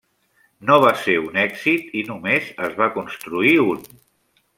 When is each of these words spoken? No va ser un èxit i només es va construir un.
No 0.69 0.77
va 0.83 0.93
ser 1.01 1.17
un 1.25 1.37
èxit 1.41 1.93
i 2.01 2.03
només 2.07 2.47
es 2.69 2.79
va 2.81 2.89
construir 2.97 3.53
un. 3.67 3.85